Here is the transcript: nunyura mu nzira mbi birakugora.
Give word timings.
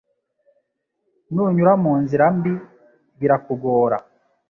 nunyura 1.33 1.73
mu 1.83 1.93
nzira 2.01 2.25
mbi 2.37 2.53
birakugora. 3.19 3.97